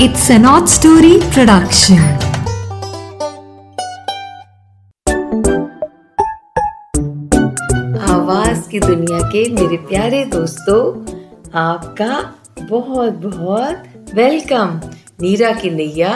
It's 0.00 0.28
an 0.28 0.44
odd 0.44 0.68
story 0.68 1.20
production. 1.34 1.98
आवाज़ 8.10 8.68
की 8.70 8.80
दुनिया 8.80 9.18
के 9.32 9.42
मेरे 9.54 9.76
प्यारे 9.88 10.24
दोस्तों, 10.32 10.80
आपका 11.60 12.16
बहुत 12.60 13.12
बहुत 13.24 14.10
वेलकम 14.14 14.80
नीरा 15.22 15.52
की 15.60 15.70
नैया 15.70 16.10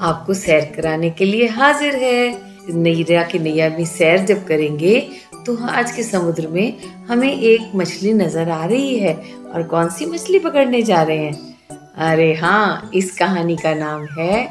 आपको 0.00 0.34
सैर 0.34 0.72
कराने 0.76 1.10
के 1.10 1.24
लिए 1.24 1.46
हाजिर 1.48 1.96
है। 1.96 2.74
नीरा 2.74 3.22
की 3.22 3.38
नैया 3.38 3.68
में 3.68 3.84
सैर 3.84 4.26
जब 4.26 4.44
करेंगे 4.46 5.00
तो 5.46 5.56
आज 5.68 5.92
के 5.92 6.02
समुद्र 6.02 6.48
में 6.48 6.78
हमें 7.08 7.32
एक 7.32 7.72
मछली 7.76 8.12
नज़र 8.12 8.50
आ 8.50 8.64
रही 8.64 8.98
है। 8.98 9.14
और 9.54 9.62
कौन 9.62 9.88
सी 9.88 10.06
मछली 10.06 10.38
पकड़ने 10.38 10.82
जा 10.82 11.02
रहे 11.02 11.18
हैं? 11.18 11.51
अरे 11.94 12.32
हाँ 12.34 12.90
इस 12.94 13.16
कहानी 13.18 13.56
का 13.56 13.72
नाम 13.74 14.04
है 14.10 14.44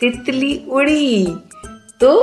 तितली 0.00 0.54
उड़ी। 0.68 1.26
तो 2.00 2.16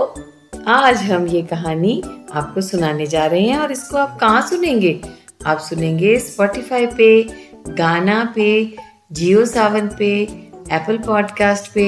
आज 0.67 0.97
हम 1.01 1.27
ये 1.27 1.41
कहानी 1.43 2.01
आपको 2.33 2.61
सुनाने 2.61 3.05
जा 3.05 3.25
रहे 3.25 3.41
हैं 3.41 3.57
और 3.59 3.71
इसको 3.71 3.97
आप 3.97 4.17
कहाँ 4.19 4.41
सुनेंगे? 4.47 4.99
आप 5.45 5.59
सुनेंगे 5.59 6.17
स्पॉटिफाई 6.19 6.85
पे 6.97 7.23
गाना 7.69 8.23
पे 8.35 8.75
जियो 9.11 9.45
सावन 9.45 9.87
पे 9.99 10.11
एप्पल 10.21 10.97
पॉडकास्ट 10.97 11.73
पे 11.73 11.87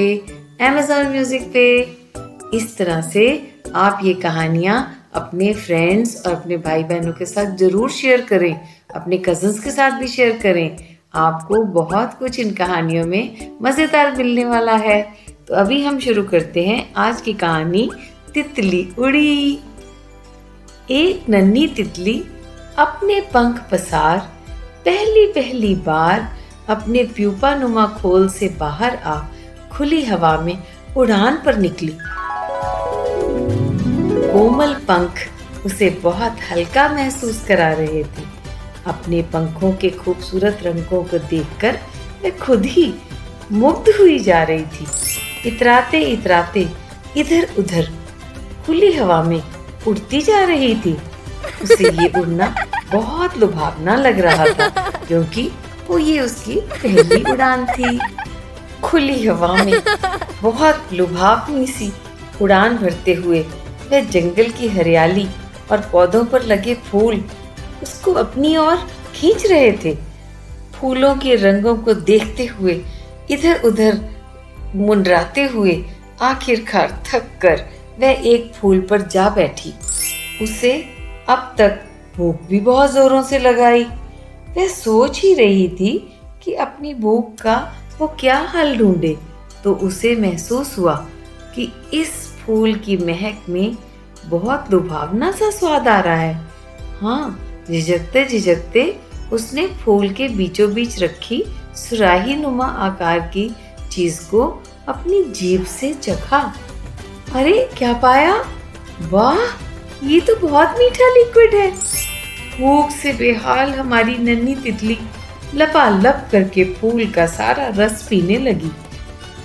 एमेजोन 0.62 1.12
म्यूज़िक 1.12 1.52
पे। 1.54 1.80
इस 2.58 2.78
तरह 2.78 3.02
से 3.02 3.28
आप 3.76 4.00
ये 4.04 4.14
कहानियाँ 4.14 4.84
अपने 5.16 5.54
फ्रेंड्स 5.54 6.22
और 6.26 6.34
अपने 6.34 6.58
भाई 6.58 6.84
बहनों 6.84 7.14
के 7.14 7.26
साथ 7.26 7.56
ज़रूर 7.58 7.90
शेयर 7.92 8.22
करें, 8.22 8.60
अपने 8.96 9.18
कजन्स 9.18 9.64
के 9.64 9.72
साथ 9.72 10.00
भी 10.00 10.08
शेयर 10.08 10.38
करें। 10.44 10.87
आपको 11.14 11.62
बहुत 11.64 12.14
कुछ 12.14 12.40
इन 12.40 12.52
कहानियों 12.54 13.06
में 13.06 13.58
मज़ेदार 13.62 14.16
मिलने 14.16 14.46
वाला 14.46 14.76
है। 14.76 15.02
तो 15.48 15.54
अभी 15.56 15.82
हम 15.84 16.00
शुरू 16.00 16.24
करते 16.24 16.66
हैं 16.66 16.94
आज 16.98 17.22
की 17.22 17.34
कहानी 17.34 17.90
तितली 18.34 18.88
उड़ी। 19.00 19.60
एक 20.92 21.30
नन्ही 21.30 21.68
तितली 21.68 22.24
अपने 22.78 23.20
पंख 23.34 23.62
पसार, 23.72 24.18
पहली 24.86 25.26
पहली 25.34 25.74
बार 25.76 26.28
अपने 26.70 27.04
प्यूपा 27.16 27.56
नुमा 27.56 27.88
खोल 28.02 28.30
से 28.30 28.56
बाहर 28.60 28.96
आ 28.96 29.20
खुली 29.72 30.04
हवा 30.06 30.38
में 30.38 30.58
उड़ान 30.98 31.42
पर 31.46 31.58
निकली। 31.58 31.98
कोमल 34.32 34.74
पंख 34.88 35.28
उसे 35.66 35.90
बहुत 36.04 36.38
हल्का 36.52 36.88
महसूस 36.90 37.46
करा 37.48 37.72
रहे 37.74 38.04
थे। 38.04 38.37
अपने 38.88 39.22
पंखों 39.34 39.72
के 39.74 39.90
खूबसूरत 39.92 40.60
रंगों 40.64 41.04
को 41.04 41.18
देखकर 41.30 41.80
मैं 42.24 42.38
खुद 42.38 42.66
ही 42.66 42.94
मुग्ध 43.54 43.94
हुई 44.00 44.18
जा 44.20 44.42
रही 44.44 44.66
थी। 44.66 44.88
इतराते 45.46 46.02
इतराते 46.04 46.68
इधर 47.18 47.48
उधर 47.60 47.90
खुली 48.66 48.92
हवा 48.94 49.22
में 49.24 49.42
उड़ती 49.88 50.22
जा 50.22 50.44
रही 50.46 50.74
थी। 50.76 50.98
उसे 51.64 51.92
ये 51.94 52.08
उड़ना 52.20 52.54
बहुत 52.92 53.38
लुभावना 53.38 53.96
लग 53.96 54.20
रहा 54.20 54.46
था, 54.50 54.68
क्योंकि 55.00 55.50
वो 55.88 55.98
ये 55.98 56.20
उसकी 56.20 56.60
पहली 56.74 57.24
उड़ान 57.32 57.66
थी। 57.68 58.00
खुली 58.84 59.26
हवा 59.26 59.54
में 59.56 59.82
बहुत 60.42 60.94
लुभावनी 60.94 61.66
सी 61.68 61.92
उड़ान 62.42 62.78
भरते 62.78 63.14
हुए 63.16 63.40
वह 63.92 64.10
जंगल 64.12 64.50
की 64.52 64.68
हरियाली 64.70 65.28
और 65.72 65.90
पौधों 65.92 66.24
पर 66.26 66.44
लगे 66.44 66.74
फूल 66.86 67.24
उसको 67.84 68.14
अपनी 68.14 68.56
ओर 68.58 68.76
खींच 69.16 69.46
रहे 69.46 69.72
थे। 69.72 69.96
फूलों 70.76 71.16
के 71.16 71.36
रंगों 71.36 71.76
को 71.78 71.94
देखते 71.94 72.46
हुए 72.46 72.82
इधर 73.32 73.62
उधर 73.66 74.00
मुंडराते 74.76 75.46
हुए, 75.46 75.86
आखिरकार 76.22 77.04
थक 77.08 77.30
कर 77.42 77.64
वह 78.00 78.28
एक 78.28 78.54
फूल 78.54 78.82
पर 78.82 79.02
जा 79.02 79.30
बैठी। 79.30 79.74
उसे 80.42 80.74
अब 81.30 81.56
तक 81.58 81.80
भूख 82.18 82.42
भी 82.42 82.60
बहुत 82.60 82.94
जोरों 82.94 83.22
से 83.24 83.40
लगाई। 83.40 83.84
वह 84.58 84.68
सोच 84.68 85.22
ही 85.22 85.34
रही 85.34 85.68
थी 85.70 85.98
कि 86.44 86.54
अपनी 86.54 86.94
भूख 86.94 87.36
का 87.42 87.56
वो 88.00 88.08
क्या 88.20 88.38
हल 88.56 88.78
ढूंढे। 88.78 89.18
तो 89.64 89.74
उसे 89.74 90.16
महसूस 90.16 90.78
हुआ 90.78 90.96
कि 91.56 91.72
इस 91.94 92.12
फूल 92.38 92.76
की 92.76 92.98
महक 92.98 93.50
में 93.50 93.76
बहुत 94.26 94.72
लुभावना 94.72 95.32
सा 95.32 95.50
स्वाद 95.50 95.88
आ 95.88 96.00
रहा 96.00 96.16
है। 96.16 96.42
हाँ 97.02 97.47
झिझकते 97.68 98.26
झिझकते 98.26 99.00
उसने 99.32 99.68
फूल 99.68 100.10
के 100.10 100.28
बीचों 100.28 100.74
बीच 100.74 101.04
रखी 101.04 101.44
सुराही 101.76 102.36
नुमा 102.36 102.66
आकार 102.66 103.20
की 103.20 103.56
चीज़ 103.92 104.22
को 104.22 104.64
अपनी 104.88 105.24
जीभ 105.24 105.66
से 105.66 105.94
चखा। 105.94 106.56
अरे, 107.34 107.70
क्या 107.78 107.94
पाया? 107.94 108.46
वाह, 109.10 109.40
ये 110.08 110.20
तो 110.20 110.36
बहुत 110.36 110.68
मीठा 110.68 111.10
लिक्विड 111.10 111.56
है। 111.56 111.72
भूख 112.60 112.90
से 112.90 113.14
बेहाल 113.14 113.74
हमारी 113.74 114.18
नन्ही 114.18 114.56
तितली 114.56 115.00
लपालप 115.56 116.30
करके 116.32 116.64
फूल 116.64 117.06
का 117.06 117.28
सारा 117.28 117.68
रस 117.68 118.08
पीने 118.10 118.38
लगी। 118.38 118.72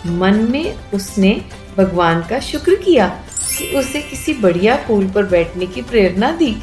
मन 0.06 0.48
में 0.50 0.74
उसने 0.94 1.42
भगवान 1.78 2.22
का 2.22 2.40
शुक्र 2.40 2.74
किया 2.74 3.08
कि 3.58 3.76
उसे 3.76 4.02
किसी 4.02 4.34
बढ़िया 4.34 4.76
फूल 4.76 5.08
पर 5.08 5.22
बैठने 5.22 5.66
की 5.66 5.82
प्रेरणा 5.82 6.30
दी। 6.30 6.56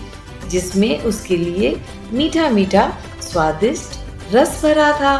जिसमें 0.49 0.99
उसके 1.01 1.37
लिए 1.37 1.75
मीठा 2.13 2.49
मीठा 2.49 2.91
स्वादिष्ट 3.21 4.33
रस 4.33 4.61
भरा 4.63 4.91
था। 4.93 5.15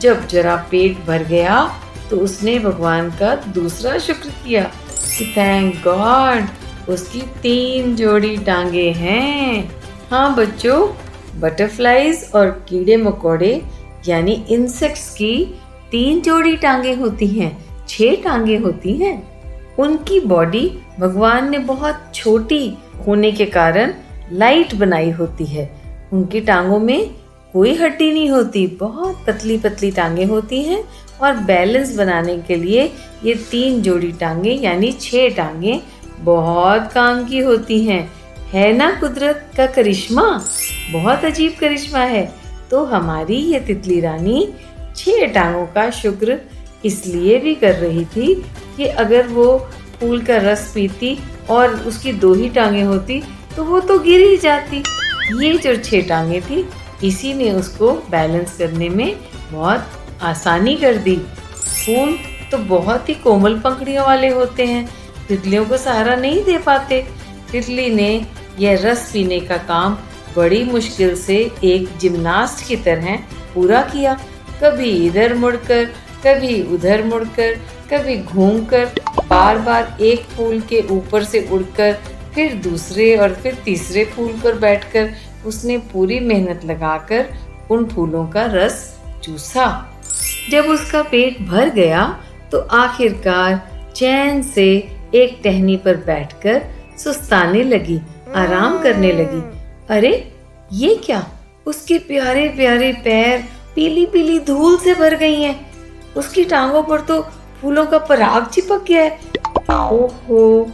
जब 0.00 0.26
जरा 0.28 0.56
पेट 0.70 1.04
भर 1.06 1.22
गया 1.24 1.64
तो 2.10 2.16
उसने 2.16 2.58
भगवान 2.58 3.10
का 3.10 3.34
दूसरा 3.54 3.96
शुक्र 3.98 4.28
किया 4.44 4.62
कि 5.08 5.32
थैंक 5.36 5.74
गॉड 5.84 6.88
उसकी 6.88 7.20
तीन 7.42 7.94
जोड़ी 7.96 8.36
टांगे 8.36 8.90
हैं। 8.92 9.70
हाँ 10.10 10.34
बच्चों 10.36 10.86
बटरफ्लाईज 11.40 12.30
और 12.34 12.50
कीड़े 12.68 12.96
मकोड़े, 12.96 13.62
यानी 14.08 14.32
इंसेक्ट्स 14.50 15.08
की 15.14 15.34
तीन 15.90 16.20
जोड़ी 16.20 16.56
टांगे 16.56 16.92
होती 16.94 17.26
हैं, 17.28 17.56
छह 17.88 18.14
टांगे 18.24 18.56
होती 18.56 18.92
हैं। 18.96 19.16
उनकी 19.76 20.20
बॉडी 20.20 20.68
भगवान 21.00 21.50
ने 21.50 21.58
बहुत 21.64 22.10
छोटी 22.14 22.76
होने 23.06 23.32
के 23.32 23.46
कारण 23.46 23.92
लाइट 24.32 24.74
बनाई 24.74 25.10
होती 25.10 25.44
है। 25.44 25.70
उनकी 26.12 26.40
टांगों 26.40 26.78
में 26.78 27.10
कोई 27.52 27.74
हड्डी 27.74 28.10
नहीं 28.12 28.30
होती। 28.30 28.66
बहुत 28.66 29.24
पतली 29.26 29.58
पतली 29.58 29.90
टांगे 29.90 30.24
होती 30.24 30.62
हैं 30.62 30.84
और 31.22 31.36
बैलेंस 31.36 31.96
बनाने 31.96 32.38
के 32.38 32.56
लिए 32.56 32.92
ये 33.24 33.34
तीन 33.50 33.82
जोड़ी 33.82 34.12
टांगे, 34.12 34.50
यानी 34.50 34.92
छह 34.92 35.28
टांगे, 35.28 35.80
बहुत 36.20 36.92
काम 36.92 37.24
की 37.24 37.38
होती 37.38 37.84
हैं। 37.84 38.10
है 38.52 38.72
ना 38.72 38.90
कुदरत 39.00 39.50
का 39.56 39.66
करिश्मा? 39.66 40.44
बहुत 40.92 41.24
अजीब 41.24 41.56
करिश्मा 41.60 42.00
है। 42.00 42.34
तो 42.70 42.84
हमारी 42.84 43.36
ये 43.36 43.60
तितली 43.60 44.00
रानी 44.00 44.48
छह 44.96 45.26
टांगों 45.26 45.66
का 45.66 45.90
शुक्र 45.90 46.40
इसलिए 46.84 47.38
भी 47.38 47.54
कर 47.54 47.74
रही 47.74 48.04
थी 48.04 48.34
कि 48.76 48.86
अगर 48.86 49.26
वो 49.26 49.58
फूल 50.00 50.22
का 50.22 50.36
रस 50.36 50.72
पीती 50.74 51.18
और 51.50 51.74
उसकी 51.74 52.12
दो 52.12 52.34
ही 52.34 52.48
टांगे 52.48 52.82
होती 52.82 53.22
तो 53.56 53.64
वो 53.64 53.80
तो 53.80 53.98
गिर 53.98 54.20
ही 54.20 54.36
जाती। 54.36 54.82
ये 55.42 55.52
जो 55.58 55.74
छह 55.76 56.00
टांगे 56.08 56.40
थी, 56.40 56.68
इसी 57.04 57.32
ने 57.34 57.50
उसको 57.50 57.92
बैलेंस 58.10 58.56
करने 58.58 58.88
में 58.88 59.16
बहुत 59.52 59.86
आसानी 60.22 60.74
कर 60.76 60.96
दी। 60.96 61.16
फूल 61.16 62.16
तो 62.50 62.58
बहुत 62.58 63.08
ही 63.08 63.14
कोमल 63.14 63.58
पंखड़ियों 63.58 64.04
वाले 64.06 64.28
होते 64.28 64.66
हैं, 64.66 64.88
तितलियों 65.28 65.64
को 65.66 65.76
सहारा 65.76 66.14
नहीं 66.16 66.42
दे 66.44 66.58
पाते। 66.58 67.00
तितली 67.52 67.88
ने 67.90 68.10
यह 68.58 68.80
रस 68.82 69.10
पीने 69.12 69.40
का 69.40 69.56
काम 69.56 69.96
बड़ी 70.36 70.62
मुश्किल 70.64 71.14
से 71.16 71.36
एक 71.64 71.96
जिम्नास्ट 71.98 72.66
की 72.68 72.76
तरह 72.76 73.16
पूरा 73.54 73.80
किया। 73.82 74.14
कभी 74.62 74.90
इधर 75.06 75.34
मुड़कर, 75.34 75.84
कभी 76.26 76.62
उधर 76.74 77.02
मुड़कर, 77.04 77.54
कभी 77.92 78.16
घूमकर 78.16 78.84
बार 79.20 79.58
बार 79.58 79.96
एक 80.00 80.24
फूल 80.26 80.60
के 80.60 80.80
ऊपर 80.90 81.24
से 81.24 81.46
उड़कर 81.52 81.98
फिर 82.36 82.54
दूसरे 82.62 83.14
और 83.16 83.34
फिर 83.34 83.54
तीसरे 83.64 84.04
फूल 84.04 84.32
पर 84.44 84.58
बैठकर 84.58 85.10
उसने 85.46 85.76
पूरी 85.92 86.18
मेहनत 86.20 86.64
लगाकर 86.64 87.26
उन 87.70 87.84
फूलों 87.86 88.26
का 88.26 88.44
रस 88.46 88.78
चूसा। 89.24 89.66
जब 90.50 90.64
उसका 90.64 91.02
पेट 91.02 91.40
भर 91.42 91.68
गया 91.70 92.04
तो 92.52 92.58
आखिरकार 92.58 93.60
चैन 93.96 94.42
से 94.44 94.66
एक 95.14 95.40
टहनी 95.44 95.76
पर 95.76 95.96
बैठकर 95.96 96.62
सुस्ताने 96.98 97.62
लगी, 97.62 98.00
आराम 98.34 98.78
करने 98.82 99.12
लगी। 99.12 99.42
अरे, 99.90 100.12
ये 100.72 100.94
क्या? 100.96 101.26
उसके 101.66 101.98
प्यारे 101.98 102.48
प्यारे 102.48 102.92
पैर 103.04 103.44
पीली 103.74 104.06
पीली 104.06 104.38
धूल 104.40 104.76
से 104.78 104.94
भर 104.94 105.16
गई 105.16 105.40
हैं। 105.42 105.54
उसकी 106.16 106.44
टांगों 106.44 106.82
पर 106.82 107.00
तो 107.00 107.20
फूलों 107.60 107.86
का 107.86 107.98
पराग 107.98 108.46
चिपक 108.46 108.84
गया 108.88 109.02
है। 109.02 109.18
ओहो! 109.70 110.70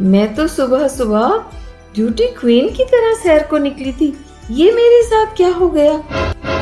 मैं 0.00 0.34
तो 0.34 0.46
सुबह 0.48 0.86
सुबह 0.88 1.44
ड्यूटी 1.94 2.26
क्वीन 2.30 2.68
की 2.68 2.84
तरह 2.84 3.14
सैर 3.22 3.42
को 3.42 3.58
निकली 3.58 3.92
थी। 3.92 4.06
ये 4.50 4.70
मेरे 4.72 5.02
साथ 5.02 5.34
क्या 5.36 5.48
हो 5.48 5.68
गया? 5.68 5.92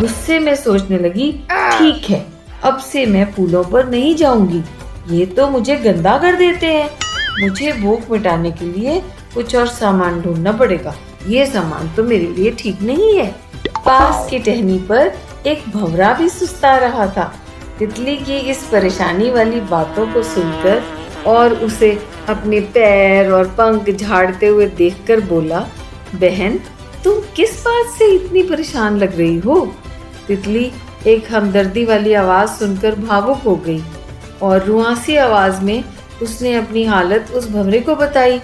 गुस्से 0.00 0.38
में 0.38 0.54
सोचने 0.56 0.98
लगी, 0.98 1.30
ठीक 1.52 2.10
है, 2.10 2.24
अब 2.64 2.78
से 2.80 3.04
मैं 3.06 3.32
फूलों 3.32 3.64
पर 3.64 3.88
नहीं 3.88 4.14
जाऊँगी। 4.14 4.62
ये 5.10 5.26
तो 5.26 5.48
मुझे 5.50 5.76
गंदा 5.76 6.16
कर 6.18 6.36
देते 6.36 6.66
हैं। 6.66 6.88
मुझे 7.40 7.72
भूख 7.72 8.10
मिटाने 8.10 8.50
के 8.50 8.64
लिए 8.66 9.00
कुछ 9.34 9.56
और 9.56 9.66
सामान 9.66 10.20
ढूंढना 10.22 10.52
पड़ेगा। 10.52 10.94
ये 11.28 11.46
सामान 11.46 11.94
तो 11.96 12.04
मेरे 12.04 12.26
लिए 12.26 12.50
ठीक 12.50 12.82
नहीं 12.82 13.14
है। 13.16 13.26
पास 13.86 14.28
की 14.30 14.38
टहनी 14.38 14.78
पर 14.78 15.12
एक 15.46 15.68
भवरा 15.74 16.12
भी 16.12 16.28
सुस्ता 16.28 16.76
रहा 16.78 17.06
था। 17.06 17.32
तितली 17.78 18.16
की 18.16 18.36
इस 18.50 18.62
परेशानी 18.72 19.30
वाली 19.30 19.60
बातों 19.60 20.06
को 20.12 20.22
सुनकर 20.22 20.82
और 21.26 21.54
उसे 21.54 21.90
अपने 22.28 22.60
पैर 22.74 23.30
और 23.30 23.48
पंख 23.58 23.90
झाड़ते 23.90 24.46
हुए 24.46 24.66
देखकर 24.68 25.20
बोला, 25.20 25.66
बहन, 26.14 26.58
तुम 27.04 27.20
किस 27.36 27.60
बात 27.60 27.94
से 27.98 28.10
इतनी 28.14 28.42
परेशान 28.42 28.96
लग 28.96 29.18
रही 29.18 29.38
हो? 29.38 29.74
तितली 30.28 30.70
एक 31.06 31.32
हमदर्दी 31.32 31.84
वाली 31.84 32.12
आवाज़ 32.14 32.50
सुनकर 32.50 32.94
भावुक 32.94 33.38
हो 33.38 33.54
गई 33.56 33.82
और 34.42 34.64
रुआसी 34.64 35.16
आवाज़ 35.16 35.60
में 35.62 35.84
उसने 36.22 36.54
अपनी 36.54 36.84
हालत 36.84 37.30
उस 37.34 37.50
भंवरे 37.50 37.80
को 37.80 37.96
बताई, 37.96 38.40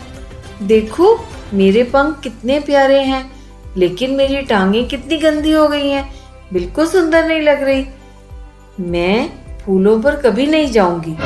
देखो, 0.62 1.18
मेरे 1.54 1.82
पंख 1.82 2.20
कितने 2.20 2.58
प्यारे 2.60 3.00
हैं, 3.02 3.30
लेकिन 3.76 4.10
मेरी 4.10 4.42
टांगे 4.42 4.82
कितनी 4.84 5.18
गंदी 5.18 5.52
हो 5.52 5.66
गई 5.68 5.88
हैं, 5.88 6.08
बिल्कुल 6.52 6.86
सुंदर 6.86 7.26
नहीं 7.26 7.40
लग 7.40 7.62
रही। 7.62 7.86
मैं 8.80 9.30
फूलों 9.58 10.00
पर 10.02 10.16
कभी 10.16 10.46
नहीं 10.46 10.70
जाऊँगी। 10.72 11.16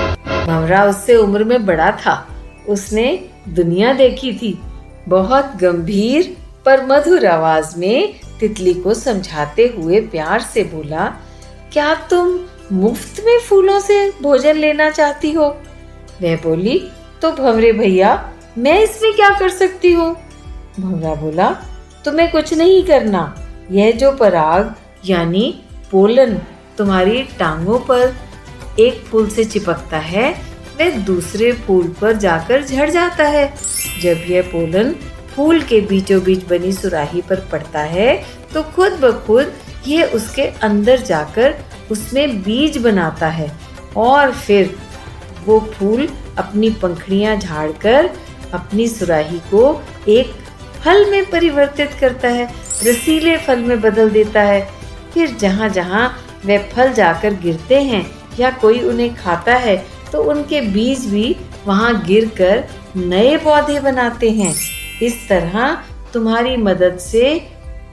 भंवरा 0.47 0.85
उससे 0.85 1.17
उम्र 1.17 1.45
में 1.45 1.65
बड़ा 1.67 1.91
था। 1.97 2.27
उसने 2.69 3.07
दुनिया 3.49 3.93
देखी 3.93 4.33
थी। 4.33 4.59
बहुत 5.09 5.53
गंभीर 5.61 6.37
पर 6.67 6.85
मधुर 6.87 7.27
आवाज़ 7.27 7.79
में 7.79 8.15
तितली 8.41 8.75
को 8.75 8.95
समझाते 8.95 9.67
हुए 9.77 10.01
प्यार 10.01 10.41
से 10.43 10.63
बोला, 10.65 11.07
क्या 11.73 11.95
तुम 12.11 12.39
मुफ़्त 12.73 13.23
में 13.27 13.39
फूलों 13.41 13.79
से 13.81 14.09
भोजन 14.23 14.57
लेना 14.57 14.91
चाहती 14.91 15.31
हो? 15.33 15.47
वह 16.23 16.37
बोली 16.37 16.79
तो 17.23 17.31
भंवरे 17.33 17.73
भैया, 17.73 18.33
मैं 18.59 18.79
इसमें 18.81 19.13
क्या 19.13 19.31
कर 19.39 19.49
सकती 19.49 19.93
हूँ? 19.93 20.15
भंवरा 20.81 21.15
बोला, 21.15 21.51
तुम्हें 22.05 22.31
कुछ 22.33 22.55
नहीं 22.55 22.83
करना। 22.85 23.35
यह 23.71 23.91
जो 23.93 24.13
पराग, 24.13 24.75
यानी 25.07 25.61
पोलन, 25.91 26.39
तुम्हारी 26.79 27.23
टांगों 27.39 27.79
पर 27.81 28.15
एक 28.81 29.05
फूल 29.05 29.29
से 29.31 29.45
चिपकता 29.45 29.99
है, 29.99 30.31
वह 30.81 30.97
दूसरे 31.05 31.53
फूल 31.57 31.89
पर 32.01 32.17
जाकर 32.17 32.65
झड़ 32.65 32.89
जाता 32.91 33.25
है। 33.25 33.47
जब 34.03 34.25
यह 34.29 34.43
पोलन 34.43 34.95
फूल 35.35 35.61
के 35.63 35.81
बीचों 35.81 36.23
बीच 36.23 36.45
बनी 36.45 36.73
सुराही 36.73 37.21
पर 37.21 37.41
पड़ता 37.53 37.81
है 37.81 38.15
तो 38.55 38.63
खुद 38.75 38.93
ब 38.93 39.11
खुद 39.27 39.53
यह 39.87 40.13
उसके 40.15 40.43
अंदर 40.63 41.01
जाकर 41.03 41.55
उसमें 41.91 42.43
बीज 42.43 42.77
बनाता 42.79 43.29
है 43.29 43.51
और 43.97 44.33
फिर 44.33 44.75
वो 45.47 45.59
फूल 45.73 46.09
अपनी 46.39 46.71
पंखड़ियाँ 46.83 47.37
झाड़कर 47.37 48.11
अपनी 48.55 48.87
सुराही 48.89 49.39
को 49.51 49.83
एक 50.09 50.33
फल 50.85 51.11
में 51.11 51.31
परिवर्तित 51.31 51.91
करता 52.01 52.29
है, 52.29 52.45
रसीले 52.85 53.37
फल 53.37 53.59
में 53.59 53.81
बदल 53.81 54.11
देता 54.11 54.43
है। 54.43 54.69
फिर 55.15 55.37
जहाँ 55.41 55.69
जहाँ 55.69 56.09
वह 56.47 56.69
फल 56.71 56.93
जाकर 56.93 57.35
गिरते 57.35 57.81
हैं 57.83 58.05
या 58.39 58.51
कोई 58.61 58.81
उन्हें 58.81 59.15
खाता 59.15 59.55
है 59.57 59.77
तो 60.13 60.23
उनके 60.23 60.61
बीज 60.73 61.05
भी 61.07 61.35
वहाँ 61.67 61.95
गिरकर 62.07 62.65
नए 62.97 63.37
पौधे 63.37 63.79
बनाते 63.81 64.31
हैं। 64.31 64.55
इस 65.03 65.29
तरह 65.29 65.75
तुम्हारी 66.13 66.57
मदद 66.59 66.99
से 66.99 67.35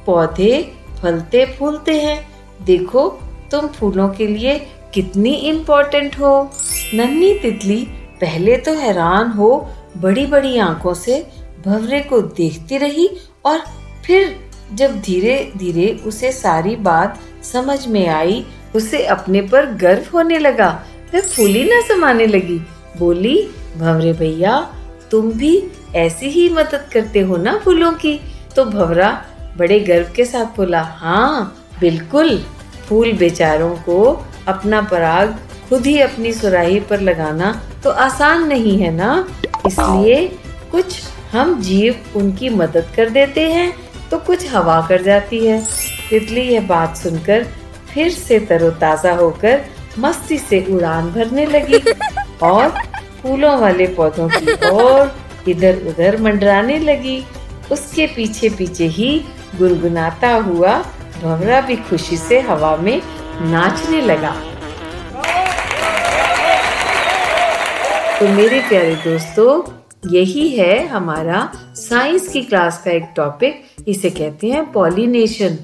पौधे 0.05 0.61
फलते 1.01 1.45
फूलते 1.57 1.99
हैं। 2.01 2.19
देखो, 2.65 3.07
तुम 3.51 3.67
फूलों 3.69 4.07
के 4.09 4.27
लिए 4.27 4.57
कितनी 4.93 5.33
इम्पोर्टेंट 5.49 6.19
हो। 6.19 6.51
नन्ही 6.93 7.33
तितली 7.39 7.83
पहले 8.21 8.57
तो 8.57 8.73
हैरान 8.73 9.31
हो 9.31 9.49
बड़ी 9.97 10.25
बड़ी 10.25 10.57
आँखों 10.59 10.93
से 10.93 11.25
भवरे 11.65 11.99
को 12.01 12.21
देखती 12.21 12.77
रही 12.77 13.09
और 13.45 13.59
फिर 14.05 14.35
जब 14.73 14.99
धीरे 15.01 15.37
धीरे 15.57 15.87
उसे 16.05 16.31
सारी 16.31 16.75
बात 16.81 17.19
समझ 17.43 17.85
में 17.87 18.07
आई 18.07 18.45
उसे 18.75 19.03
अपने 19.05 19.41
पर 19.41 19.65
गर्व 19.75 20.05
होने 20.13 20.37
लगा। 20.39 20.69
वह 21.13 21.21
फूली 21.21 21.63
न 21.63 21.81
समाने 21.87 22.25
लगी। 22.27 22.59
बोली, 22.97 23.35
भंवरे 23.77 24.13
भैया, 24.13 24.59
तुम 25.11 25.31
भी 25.31 25.57
ऐसी 25.95 26.29
ही 26.29 26.47
मदद 26.49 26.89
करते 26.93 27.19
हो 27.19 27.37
ना 27.37 27.57
फूलों 27.57 27.91
की? 27.93 28.19
तो 28.55 28.65
भवरा 28.65 29.09
बड़े 29.57 29.79
गर्व 29.79 30.11
के 30.15 30.25
साथ 30.25 30.57
बोला 30.57 30.81
हाँ 30.81 31.55
बिल्कुल। 31.79 32.37
फूल 32.87 33.11
बेचारों 33.13 33.75
को 33.77 34.01
अपना 34.47 34.81
पराग 34.81 35.37
खुद 35.69 35.85
ही 35.85 35.99
अपनी 35.99 36.31
सुराही 36.33 36.79
पर 36.79 37.01
लगाना 37.01 37.51
तो 37.83 37.89
आसान 37.89 38.47
नहीं 38.47 38.77
है 38.79 38.91
ना? 38.91 39.27
इसलिए 39.67 40.25
कुछ 40.71 41.01
हम 41.31 41.61
जीव 41.61 41.95
उनकी 42.15 42.49
मदद 42.49 42.91
कर 42.95 43.09
देते 43.09 43.49
हैं 43.51 43.73
तो 44.11 44.17
कुछ 44.17 44.49
हवा 44.51 44.79
कर 44.89 45.01
जाती 45.01 45.45
है। 45.45 45.61
तितली 46.09 46.41
यह 46.43 46.67
बात 46.67 46.97
सुनकर 46.97 47.45
फिर 47.93 48.09
से 48.11 48.39
तरोताजा 48.39 49.13
होकर 49.15 49.61
मस्ती 49.99 50.37
से 50.37 50.63
उड़ान 50.69 51.11
भरने 51.11 51.45
लगी 51.45 51.79
और 52.43 52.69
फूलों 53.21 53.57
वाले 53.59 53.87
पौधों 53.87 54.27
की 54.29 54.69
ओर 54.69 55.11
इधर 55.47 55.81
उधर 55.87 56.21
मंडराने 56.21 56.77
लगी। 56.79 57.23
उसके 57.71 58.05
पीछे 58.07 58.49
पीछे 58.49 58.85
ही 58.89 59.09
गुनगुनाता 59.57 60.33
हुआ 60.37 60.73
भवरा 61.21 61.59
भी 61.61 61.75
खुशी 61.89 62.17
से 62.17 62.39
हवा 62.39 62.75
में 62.77 63.01
नाचने 63.41 64.01
लगा। 64.01 64.35
तो 68.19 68.27
मेरे 68.27 68.59
प्यारे 68.59 68.95
दोस्तों, 68.95 69.61
यही 70.11 70.47
है 70.49 70.87
हमारा 70.87 71.51
साइंस 71.75 72.27
की 72.27 72.41
क्लास 72.41 72.81
का 72.85 72.91
एक 72.91 73.05
टॉपिक 73.15 73.63
इसे 73.87 74.09
कहते 74.09 74.47
हैं 74.47 74.71
पॉलिनेशन 74.71 75.57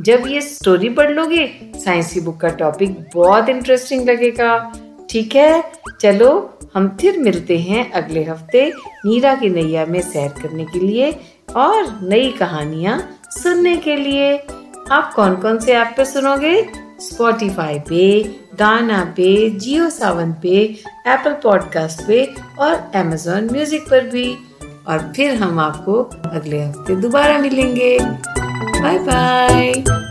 जब 0.00 0.22
ये 0.26 0.40
स्टोरी 0.40 0.88
पढ़ 0.88 1.10
लोगे 1.10 1.72
साइंस 1.76 2.12
की 2.12 2.20
बुक 2.20 2.40
का 2.40 2.48
टॉपिक 2.48 3.10
बहुत 3.14 3.48
इंटरेस्टिंग 3.48 4.08
लगेगा। 4.08 4.72
ठीक 5.10 5.36
है? 5.36 5.72
चलो, 6.00 6.58
हम 6.74 6.96
फिर 7.00 7.18
मिलते 7.18 7.58
हैं 7.58 7.92
अगले 7.92 8.24
हफ़्ते 8.24 8.72
नीरा 9.06 9.34
की 9.34 9.48
नैया 9.48 9.86
में 9.86 10.00
सैर 10.00 10.28
करने 10.28 10.64
के 10.64 10.78
लिए 10.78 11.20
और 11.56 12.00
नई 12.02 12.30
कहानियाँ 12.30 13.18
सुनने 13.30 13.76
के 13.76 13.96
लिए। 13.96 14.46
आप 14.90 15.12
कौन 15.14 15.36
कौन 15.36 15.58
से 15.58 15.72
ऐप 15.72 15.94
पे 15.96 16.04
सुनोगे? 16.04 16.68
स्पॉटिफाई 17.00 17.78
पे 17.78 18.22
गाना 18.58 19.04
पे 19.16 19.50
जियो 19.50 19.90
सावन 19.90 20.34
पे 20.42 20.54
एप्पल 21.08 21.32
पॉडकास्ट 21.32 22.06
पे 22.06 22.34
और 22.58 22.90
अमेजोन 22.94 23.48
म्यूज़िक 23.52 23.82
पर 23.82 24.00
भी। 24.00 24.36
और 24.88 25.12
फिर 25.16 25.34
हम 25.34 25.60
आपको 25.60 25.92
अगले 26.24 26.62
हफ़्ते 26.62 26.96
दोबारा 26.96 27.38
मिलेंगे। 27.38 27.98
Bye 28.72 28.98
bye. 29.04 30.04